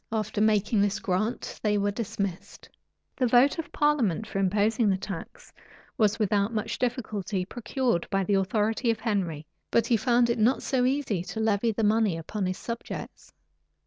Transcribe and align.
After 0.11 0.41
making 0.41 0.81
this 0.81 0.99
grant, 0.99 1.59
they 1.61 1.77
were 1.77 1.91
dismissed. 1.91 2.67
{1497.} 3.19 3.19
The 3.19 3.29
vote 3.29 3.59
of 3.59 3.71
parliament 3.71 4.25
for 4.25 4.39
imposing 4.39 4.89
the 4.89 4.97
tax 4.97 5.53
was 5.95 6.17
without 6.17 6.51
much 6.51 6.79
difficulty 6.79 7.45
procured 7.45 8.07
by 8.09 8.23
the 8.23 8.33
authority 8.33 8.89
of 8.89 8.99
Henry 8.99 9.45
but 9.69 9.85
he 9.85 9.97
found 9.97 10.31
it 10.31 10.39
not 10.39 10.63
so 10.63 10.85
easy 10.85 11.21
to 11.25 11.39
levy 11.39 11.71
the 11.71 11.83
money 11.83 12.17
upon 12.17 12.47
his 12.47 12.57
subjects. 12.57 13.31